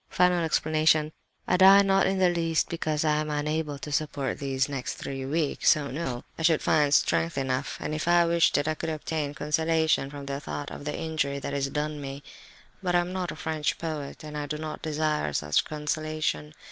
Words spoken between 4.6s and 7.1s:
next three weeks. Oh no, I should find